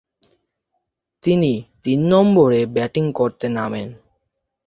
[1.23, 1.51] তিনি
[1.83, 3.87] তিন নম্বরে ব্যাটিং করতে নামেন।